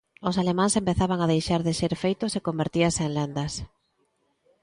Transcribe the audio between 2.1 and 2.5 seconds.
e